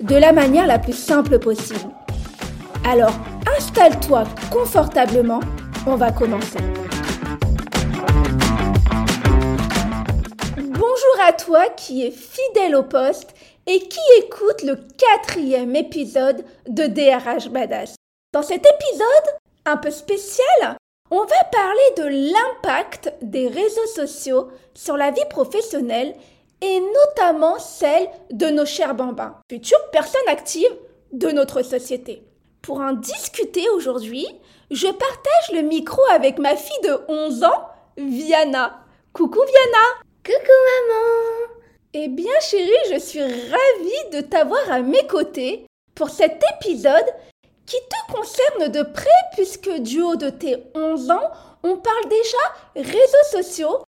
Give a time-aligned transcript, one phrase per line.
[0.00, 1.90] de la manière la plus simple possible.
[2.84, 3.12] Alors,
[3.56, 5.40] installe-toi confortablement,
[5.86, 6.58] on va commencer.
[10.56, 13.34] Bonjour à toi qui es fidèle au poste
[13.66, 17.94] et qui écoute le quatrième épisode de DRH Badass.
[18.32, 20.76] Dans cet épisode un peu spécial,
[21.10, 26.14] on va parler de l'impact des réseaux sociaux sur la vie professionnelle
[26.60, 30.76] et notamment celle de nos chers bambins, futures personnes actives
[31.12, 32.22] de notre société.
[32.62, 34.26] Pour en discuter aujourd'hui,
[34.70, 38.82] je partage le micro avec ma fille de 11 ans, Viana.
[39.12, 39.86] Coucou Viana
[40.24, 40.52] Coucou
[40.88, 41.54] maman
[41.94, 47.06] Eh bien chérie, je suis ravie de t'avoir à mes côtés pour cet épisode
[47.64, 51.30] qui te concerne de près puisque du haut de tes 11 ans,
[51.62, 53.84] on parle déjà réseaux sociaux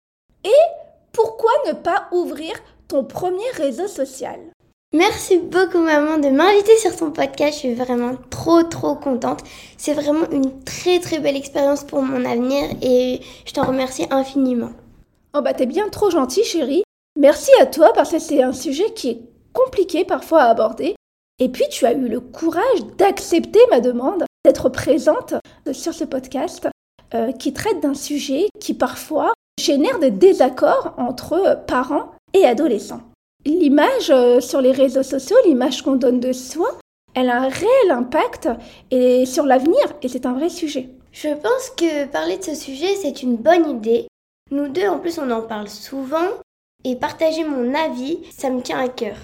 [0.44, 0.85] et
[1.16, 2.54] pourquoi ne pas ouvrir
[2.90, 4.38] ton premier réseau social?
[4.94, 9.40] Merci beaucoup maman de m'inviter sur ton podcast, je suis vraiment trop trop contente.
[9.78, 14.72] C'est vraiment une très très belle expérience pour mon avenir et je t'en remercie infiniment.
[15.34, 16.84] Oh bah t'es bien trop gentille chérie.
[17.18, 19.22] Merci à toi parce que c'est un sujet qui est
[19.54, 20.96] compliqué parfois à aborder
[21.40, 25.34] et puis tu as eu le courage d'accepter ma demande d'être présente
[25.72, 26.68] sur ce podcast
[27.14, 33.02] euh, qui traite d'un sujet qui parfois génère des désaccords entre parents et adolescents.
[33.46, 36.78] L'image euh, sur les réseaux sociaux, l'image qu'on donne de soi,
[37.14, 38.50] elle a un réel impact
[38.92, 40.90] et sur l'avenir et c'est un vrai sujet.
[41.12, 44.08] Je pense que parler de ce sujet, c'est une bonne idée.
[44.52, 46.28] Nous deux, en plus, on en parle souvent
[46.84, 49.18] et partager mon avis, ça me tient à cœur.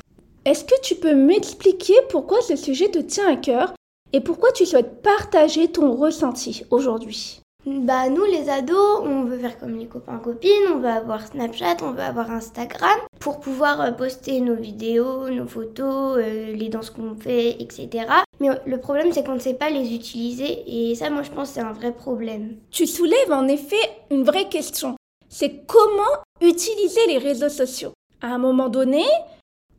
[0.46, 3.74] Est-ce que tu peux m'expliquer pourquoi ce sujet te tient à cœur
[4.14, 7.42] et pourquoi tu souhaites partager ton ressenti aujourd'hui?
[7.68, 11.78] Bah nous les ados, on veut faire comme les copains copines, on veut avoir Snapchat,
[11.84, 16.90] on veut avoir Instagram pour pouvoir euh, poster nos vidéos, nos photos, euh, les danses
[16.90, 18.08] qu'on fait, etc.
[18.40, 21.52] Mais le problème c'est qu'on ne sait pas les utiliser et ça moi je pense
[21.52, 22.56] c'est un vrai problème.
[22.72, 23.76] Tu soulèves en effet
[24.10, 24.96] une vraie question.
[25.30, 27.94] C'est comment utiliser les réseaux sociaux?
[28.22, 29.06] À un moment donné,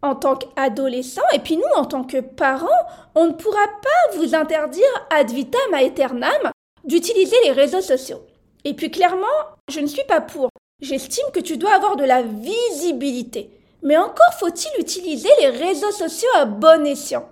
[0.02, 2.68] en tant qu'adolescent, et puis nous, en tant que parents,
[3.14, 6.52] on ne pourra pas vous interdire ad vitam aeternam
[6.84, 8.22] d'utiliser les réseaux sociaux.
[8.64, 9.26] Et puis clairement,
[9.70, 10.48] je ne suis pas pour.
[10.80, 13.50] J'estime que tu dois avoir de la visibilité.
[13.82, 17.28] Mais encore faut-il utiliser les réseaux sociaux à bon escient.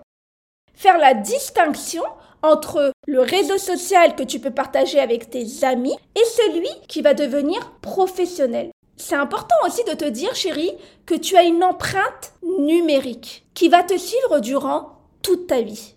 [0.75, 2.03] Faire la distinction
[2.43, 7.15] entre le réseau social que tu peux partager avec tes amis et celui qui va
[7.15, 8.71] devenir professionnel.
[8.97, 10.73] C'est important aussi de te dire, chérie,
[11.07, 15.95] que tu as une empreinte numérique qui va te suivre durant toute ta vie.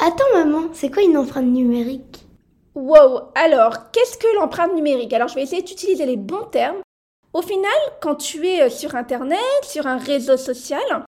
[0.00, 2.26] Attends maman, c'est quoi une empreinte numérique?
[2.74, 5.12] Wow, alors qu'est-ce que l'empreinte numérique?
[5.12, 6.82] Alors je vais essayer d'utiliser les bons termes.
[7.32, 7.70] Au final,
[8.00, 11.04] quand tu es euh, sur Internet, sur un réseau social,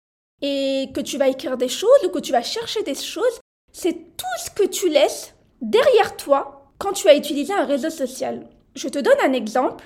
[0.41, 3.39] et que tu vas écrire des choses ou que tu vas chercher des choses,
[3.71, 8.47] c'est tout ce que tu laisses derrière toi quand tu as utilisé un réseau social.
[8.75, 9.85] Je te donne un exemple.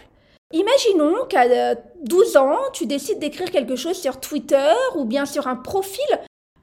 [0.54, 5.48] Imaginons qu'à 12 euh, ans, tu décides d'écrire quelque chose sur Twitter ou bien sur
[5.48, 6.06] un profil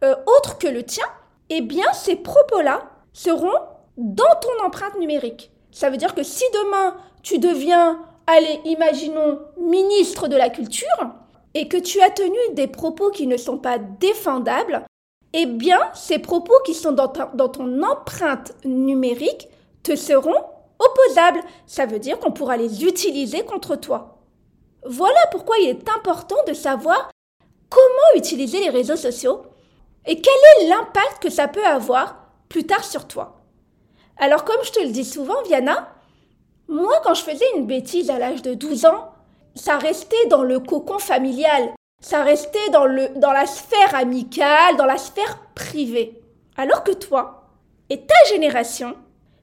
[0.04, 1.04] euh, autre que le tien.
[1.50, 3.58] Eh bien, ces propos-là seront
[3.96, 5.50] dans ton empreinte numérique.
[5.70, 10.86] Ça veut dire que si demain tu deviens, allez, imaginons, ministre de la Culture,
[11.54, 14.84] et que tu as tenu des propos qui ne sont pas défendables,
[15.34, 19.48] eh bien, ces propos qui sont dans, dans ton empreinte numérique
[19.82, 20.44] te seront
[20.78, 21.40] opposables.
[21.66, 24.18] Ça veut dire qu'on pourra les utiliser contre toi.
[24.84, 27.10] Voilà pourquoi il est important de savoir
[27.70, 29.42] comment utiliser les réseaux sociaux
[30.06, 32.16] et quel est l'impact que ça peut avoir
[32.48, 33.41] plus tard sur toi.
[34.18, 35.88] Alors comme je te le dis souvent, Viana,
[36.68, 39.12] moi quand je faisais une bêtise à l'âge de 12 ans,
[39.54, 41.70] ça restait dans le cocon familial,
[42.00, 46.20] ça restait dans, le, dans la sphère amicale, dans la sphère privée.
[46.56, 47.48] Alors que toi
[47.90, 48.94] et ta génération,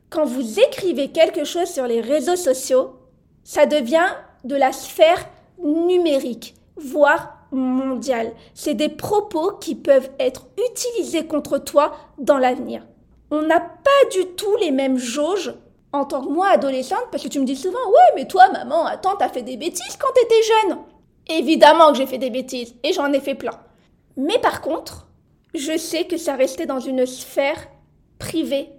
[0.09, 2.95] quand vous écrivez quelque chose sur les réseaux sociaux,
[3.43, 4.09] ça devient
[4.43, 5.27] de la sphère
[5.63, 8.31] numérique, voire mondiale.
[8.53, 12.83] C'est des propos qui peuvent être utilisés contre toi dans l'avenir.
[13.31, 15.53] On n'a pas du tout les mêmes jauges
[15.91, 18.85] en tant que moi adolescente, parce que tu me dis souvent, ouais, mais toi, maman,
[18.85, 20.77] attends, t'as fait des bêtises quand t'étais jeune.
[21.29, 23.59] Évidemment que j'ai fait des bêtises, et j'en ai fait plein.
[24.17, 25.07] Mais par contre,
[25.53, 27.67] je sais que ça restait dans une sphère
[28.19, 28.69] privée.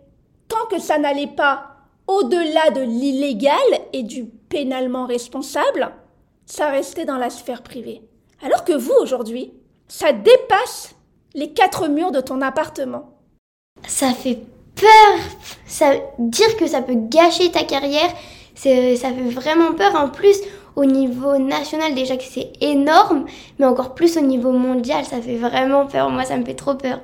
[0.48, 1.66] Tant que ça n'allait pas
[2.06, 3.54] au-delà de l'illégal
[3.92, 5.92] et du pénalement responsable,
[6.46, 8.02] ça restait dans la sphère privée.
[8.42, 9.52] Alors que vous, aujourd'hui,
[9.88, 10.94] ça dépasse
[11.34, 13.19] les quatre murs de ton appartement.
[13.90, 14.38] Ça fait
[14.76, 15.98] peur.
[16.18, 18.08] Dire que ça peut gâcher ta carrière,
[18.54, 19.94] ça fait vraiment peur.
[19.96, 20.38] En plus,
[20.76, 23.26] au niveau national déjà que c'est énorme,
[23.58, 26.08] mais encore plus au niveau mondial, ça fait vraiment peur.
[26.08, 27.00] Moi, ça me fait trop peur.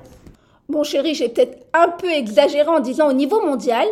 [0.69, 3.87] Bon chéri, j'ai peut-être un peu exagéré en disant au niveau mondial,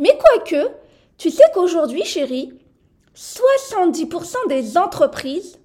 [0.00, 0.70] mais quoique,
[1.16, 2.52] tu sais qu'aujourd'hui, chéri,
[3.16, 5.58] 70% des entreprises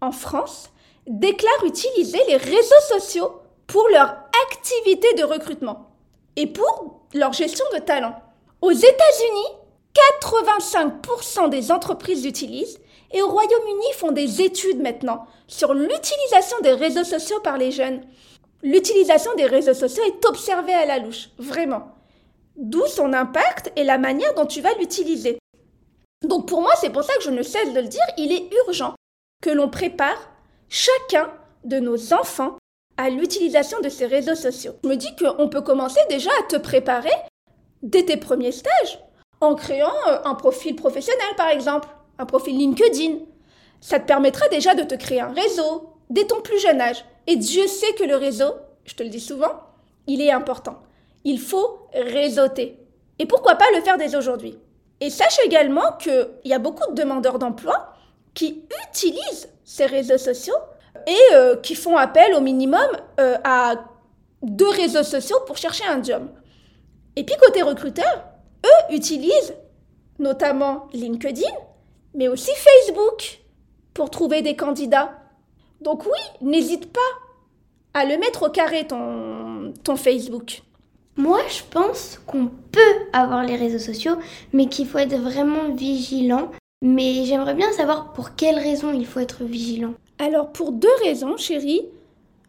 [0.00, 0.70] en France
[1.06, 3.32] déclarent utiliser les réseaux sociaux
[3.66, 4.16] pour leur
[4.50, 5.87] activité de recrutement
[6.38, 8.14] et pour leur gestion de talent.
[8.62, 9.48] Aux États-Unis,
[10.20, 12.78] 85% des entreprises l'utilisent
[13.10, 18.02] et au Royaume-Uni font des études maintenant sur l'utilisation des réseaux sociaux par les jeunes.
[18.62, 21.88] L'utilisation des réseaux sociaux est observée à la louche, vraiment.
[22.54, 25.38] D'où son impact et la manière dont tu vas l'utiliser.
[26.22, 28.48] Donc pour moi, c'est pour ça que je ne cesse de le dire, il est
[28.66, 28.94] urgent
[29.42, 30.30] que l'on prépare
[30.68, 31.32] chacun
[31.64, 32.57] de nos enfants
[32.98, 34.74] à l'utilisation de ces réseaux sociaux.
[34.84, 37.14] Je me dis qu'on peut commencer déjà à te préparer
[37.82, 38.98] dès tes premiers stages,
[39.40, 43.20] en créant euh, un profil professionnel par exemple, un profil LinkedIn.
[43.80, 47.04] Ça te permettra déjà de te créer un réseau dès ton plus jeune âge.
[47.28, 48.52] Et Dieu sait que le réseau,
[48.84, 49.60] je te le dis souvent,
[50.08, 50.82] il est important.
[51.22, 52.80] Il faut réseauter.
[53.20, 54.58] Et pourquoi pas le faire dès aujourd'hui?
[55.00, 57.94] Et sache également qu'il y a beaucoup de demandeurs d'emploi
[58.34, 60.56] qui utilisent ces réseaux sociaux
[61.08, 62.86] et euh, qui font appel au minimum
[63.18, 63.76] euh, à
[64.42, 66.28] deux réseaux sociaux pour chercher un job.
[67.16, 68.24] Et puis côté recruteur,
[68.64, 69.54] eux utilisent
[70.18, 71.50] notamment LinkedIn,
[72.14, 73.40] mais aussi Facebook
[73.94, 75.12] pour trouver des candidats.
[75.80, 77.00] Donc oui, n'hésite pas
[77.94, 80.62] à le mettre au carré ton, ton Facebook.
[81.16, 84.16] Moi, je pense qu'on peut avoir les réseaux sociaux,
[84.52, 86.52] mais qu'il faut être vraiment vigilant.
[86.80, 89.94] Mais j'aimerais bien savoir pour quelles raisons il faut être vigilant.
[90.18, 91.82] Alors pour deux raisons, chérie.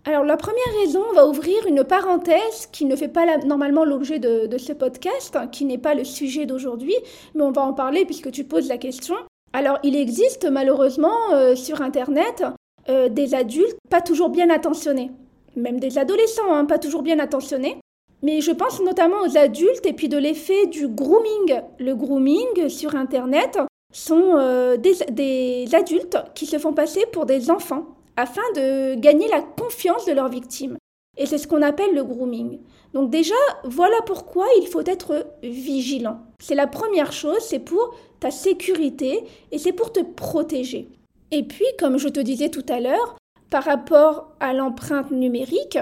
[0.05, 4.17] Alors la première raison, on va ouvrir une parenthèse qui ne fait pas normalement l'objet
[4.17, 6.95] de, ce podcast, hein, qui n'est pas le sujet d'aujourd'hui,
[7.35, 9.15] mais on va en parler puisque tu poses la question.
[9.53, 12.43] Alors il existe malheureusement euh, sur Internet
[12.87, 15.11] euh, des adultes pas toujours bien attentionnés,
[15.55, 17.77] même des adolescents hein, pas toujours bien attentionnés.
[18.23, 21.61] Mais je pense notamment aux adultes et puis de l'effet du grooming.
[21.77, 23.59] Le grooming sur Internet
[23.93, 29.41] sont euh, des, adultes qui se font passer pour des enfants afin de gagner la
[29.41, 30.77] confiance de leurs victimes.
[31.17, 32.59] Et c'est ce qu'on appelle le grooming.
[32.93, 36.19] Donc déjà, voilà pourquoi il faut être vigilant.
[36.39, 40.89] C'est la première chose, c'est pour ta sécurité et c'est pour te protéger.
[41.31, 43.17] Et puis, comme je te disais tout à l'heure,
[43.49, 45.77] par rapport à l'empreinte numérique,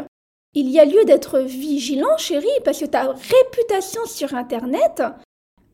[0.53, 5.03] il y a lieu d'être vigilant, chérie, parce que ta réputation sur Internet,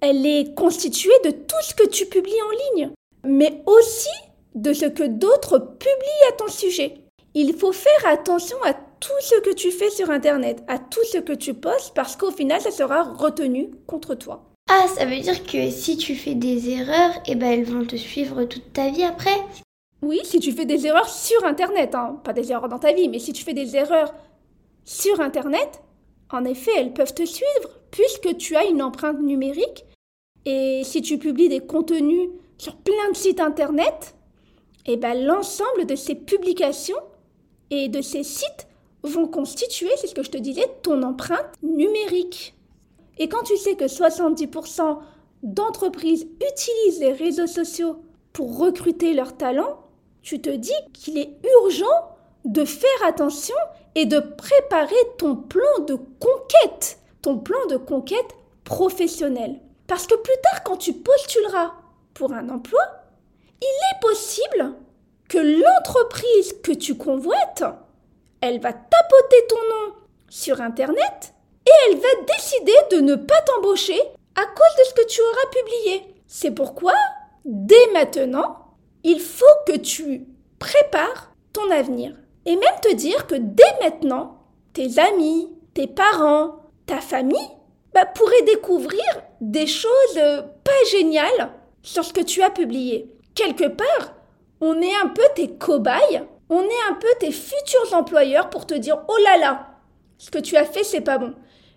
[0.04, 2.92] elle est constituée de tout ce que tu publies en ligne,
[3.24, 4.10] mais aussi
[4.54, 6.96] de ce que d'autres publient à ton sujet.
[7.34, 11.20] Il faut faire attention à tout ce que tu fais sur Internet, à tout ce
[11.20, 14.44] que tu postes, parce qu'au final, ça sera retenu contre toi.
[14.70, 17.96] Ah, ça veut dire que si tu fais des erreurs, eh ben elles vont te
[17.96, 19.40] suivre toute ta vie après
[20.02, 22.20] Oui, si tu fais des erreurs sur Internet, hein.
[22.26, 24.14] pas des erreurs dans ta vie, mais si tu fais des erreurs
[24.84, 25.82] sur Internet,
[26.30, 29.86] en effet, elles peuvent te suivre, puisque tu as une empreinte numérique
[30.46, 34.16] et si tu publies des contenus sur plein de sites internet,
[34.86, 37.00] eh ben, l'ensemble de ces publications
[37.70, 38.68] et de ces sites
[39.04, 42.56] vont constituer, c'est ce que je te disais, ton empreinte numérique.
[43.18, 45.00] Et quand tu sais que 70%
[45.44, 47.98] d'entreprises utilisent les réseaux sociaux
[48.32, 49.80] pour recruter leurs talents,
[50.22, 51.86] tu te dis qu'il est urgent
[52.46, 53.56] de faire attention
[53.96, 59.60] et de préparer ton plan de conquête, ton plan de conquête professionnel.
[59.88, 61.74] Parce que plus tard, quand tu postuleras
[62.14, 62.82] pour un emploi,
[63.62, 64.76] il est possible
[65.30, 67.64] que l'entreprise que tu convoites,
[68.42, 69.94] elle va tapoter ton nom
[70.30, 71.34] sur Internet
[71.66, 74.00] et elle va décider de ne pas t'embaucher
[74.36, 76.16] à cause de ce que tu auras publié.
[76.28, 76.94] C'est pourquoi,
[77.46, 80.28] dès maintenant, il faut que tu
[80.60, 82.16] prépares ton avenir.
[82.46, 87.50] Et même te dire que dès maintenant, tes amis, tes parents, ta famille
[87.94, 89.04] bah, pourraient découvrir
[89.42, 93.12] des choses euh, pas géniales sur ce que tu as publié.
[93.36, 94.16] Quelque part,
[94.62, 98.74] on est un peu tes cobayes, on est un peu tes futurs employeurs pour te
[98.74, 99.68] dire oh là là,
[100.18, 101.34] ce que tu as fait c'est pas bon.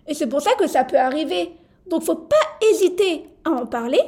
[0.07, 1.51] Et c'est pour ça que ça peut arriver.
[1.87, 2.35] Donc faut pas
[2.69, 4.01] hésiter à en parler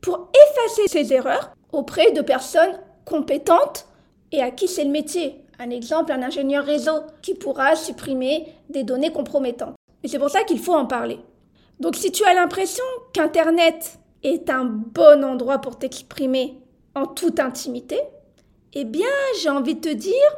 [0.00, 3.86] pour effacer ces erreurs auprès de personnes compétentes
[4.32, 5.44] et à qui c'est le métier.
[5.58, 9.74] Un exemple, un ingénieur réseau qui pourra supprimer des données compromettantes.
[10.02, 11.18] Et c'est pour ça qu'il faut en parler.
[11.80, 12.84] Donc si tu as l'impression
[13.14, 16.58] qu'Internet est un bon endroit pour t'exprimer
[16.94, 17.98] en toute intimité,
[18.74, 19.08] eh bien
[19.40, 20.36] j'ai envie de te dire,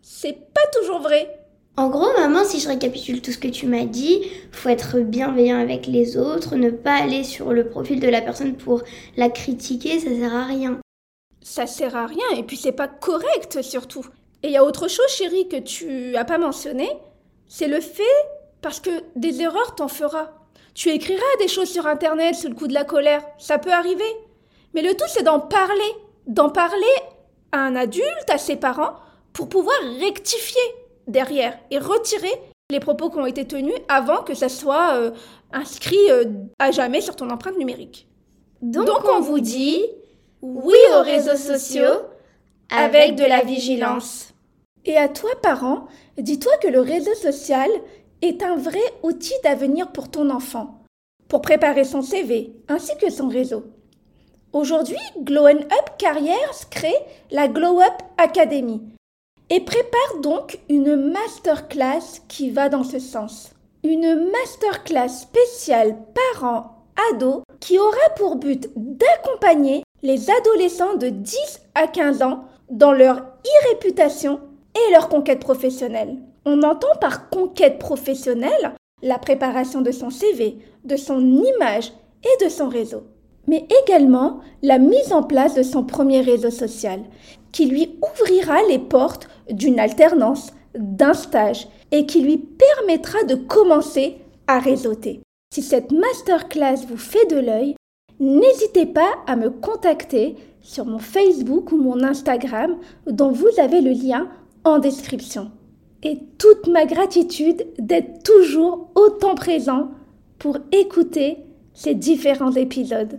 [0.00, 1.38] c'est pas toujours vrai.
[1.76, 5.58] En gros, maman, si je récapitule tout ce que tu m'as dit, faut être bienveillant
[5.58, 8.82] avec les autres, ne pas aller sur le profil de la personne pour
[9.16, 10.78] la critiquer, ça sert à rien.
[11.42, 14.06] Ça sert à rien et puis c'est pas correct surtout.
[14.42, 16.88] Et il y a autre chose, chérie, que tu as pas mentionné,
[17.48, 18.02] c'est le fait
[18.62, 20.30] parce que des erreurs t'en feras.
[20.74, 24.02] Tu écriras des choses sur internet sous le coup de la colère, ça peut arriver.
[24.74, 25.92] Mais le tout c'est d'en parler,
[26.26, 26.84] d'en parler
[27.52, 28.94] à un adulte, à ses parents,
[29.32, 30.62] pour pouvoir rectifier
[31.06, 32.32] derrière et retirer
[32.70, 35.10] les propos qui ont été tenus avant que ça soit euh,
[35.52, 36.24] inscrit euh,
[36.58, 38.08] à jamais sur ton empreinte numérique.
[38.62, 39.84] Donc, on vous dit
[40.42, 42.00] oui aux réseaux sociaux
[42.70, 44.34] avec de la vigilance.
[44.86, 45.86] Et à toi, parent,
[46.18, 47.70] dis-toi que le réseau social
[48.24, 50.80] est un vrai outil d'avenir pour ton enfant,
[51.28, 53.64] pour préparer son CV ainsi que son réseau.
[54.52, 56.96] Aujourd'hui, Glow Up Careers crée
[57.30, 58.80] la Glow Up Academy
[59.50, 63.50] et prépare donc une masterclass qui va dans ce sens.
[63.82, 72.22] Une masterclass spéciale parents-ados qui aura pour but d'accompagner les adolescents de 10 à 15
[72.22, 74.40] ans dans leur e-réputation
[74.74, 76.16] et leur conquête professionnelle.
[76.46, 82.50] On entend par conquête professionnelle la préparation de son CV, de son image et de
[82.50, 83.04] son réseau,
[83.46, 87.00] mais également la mise en place de son premier réseau social,
[87.52, 94.16] qui lui ouvrira les portes d'une alternance, d'un stage, et qui lui permettra de commencer
[94.46, 95.20] à réseauter.
[95.54, 97.76] Si cette masterclass vous fait de l'œil,
[98.18, 103.92] n'hésitez pas à me contacter sur mon Facebook ou mon Instagram dont vous avez le
[103.92, 104.28] lien
[104.64, 105.50] en description.
[106.04, 109.90] Et toute ma gratitude d'être toujours autant présent
[110.38, 111.38] pour écouter
[111.72, 113.18] ces différents épisodes.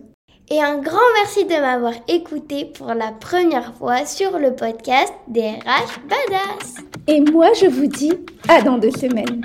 [0.52, 5.50] Et un grand merci de m'avoir écouté pour la première fois sur le podcast des
[5.50, 6.76] RH Badass.
[7.08, 8.14] Et moi, je vous dis
[8.48, 9.42] à dans deux semaines.